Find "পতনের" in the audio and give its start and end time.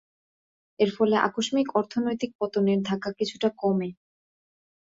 2.39-2.79